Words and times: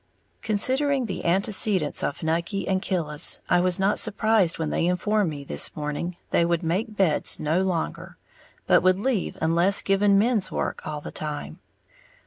_Considering 0.41 1.05
the 1.05 1.25
antecedents 1.25 2.03
of 2.03 2.23
Nucky 2.23 2.67
and 2.67 2.81
Killis, 2.81 3.39
I 3.47 3.59
was 3.59 3.77
not 3.77 3.99
surprised 3.99 4.57
when 4.57 4.71
they 4.71 4.87
informed 4.87 5.29
me 5.29 5.43
this 5.43 5.75
morning 5.75 6.17
they 6.31 6.43
would 6.43 6.63
make 6.63 6.97
beds 6.97 7.39
no 7.39 7.61
longer, 7.61 8.17
but 8.65 8.81
would 8.81 8.97
leave 8.97 9.37
unless 9.43 9.83
given 9.83 10.17
men's 10.17 10.51
work 10.51 10.81
all 10.87 11.01
the 11.01 11.11
time. 11.11 11.59